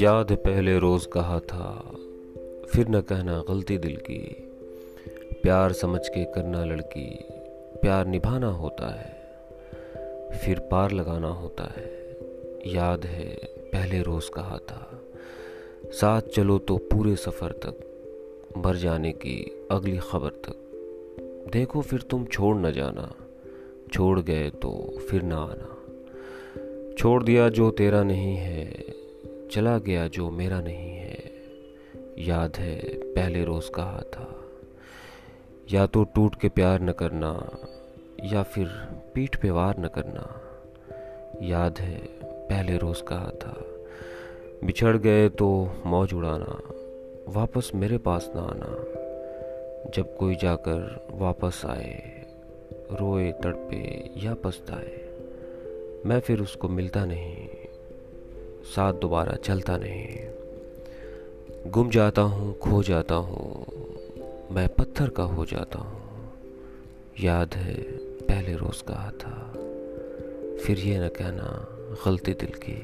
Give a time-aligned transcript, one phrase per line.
[0.00, 1.92] याद पहले रोज कहा था,
[2.66, 4.52] फिर न कहना गलती दिल की।
[5.42, 7.24] प्यार समझ के करना लड़की,
[7.82, 9.22] प्यार निभाना होता है,
[10.38, 12.16] फिर पार लगाना होता है।
[12.66, 15.00] याद है पहले रोज कहा था,
[15.84, 17.74] साथ चलो तो पूरे सफ़र तक,
[18.56, 23.14] मर जाने की अगली खबर तक। देखो फिर तुम छोड़ न जाना।
[23.92, 24.70] छोड़ गए तो
[25.10, 28.84] फिर ना आना। छोड़ दिया जो तेरा नहीं है,
[29.52, 31.20] चला गया जो मेरा नहीं है।
[32.18, 32.76] याद है
[33.14, 34.28] पहले रोज़ कहा था,
[35.72, 37.32] या तो टूट के प्यार न करना,
[38.24, 38.66] या फिर
[39.14, 40.40] पीठ पे वार न करना।
[41.42, 43.56] याद है पहले रोज़ कहा था,
[44.64, 45.50] बिछड़ गए तो
[45.86, 46.58] मौज उड़ाना,
[47.28, 48.72] वापस मेरे पास ना आना।
[49.90, 52.21] जब कोई जाकर वापस आए
[52.92, 55.00] रोए, तड़पे या पछताए।
[56.06, 57.48] मैं फिर उसको मिलता नहीं,
[58.64, 63.66] साथ दोबारा चलता नहीं। गुम जाता हूँ, खो जाता हूँ,
[64.50, 66.00] मैं पत्थर का हो जाता हूँ।
[67.20, 67.74] याद है,
[68.22, 69.52] पहले रोज़ कहा था,
[70.64, 71.48] फिर ये न कहना,
[72.06, 72.78] गलती दिल की।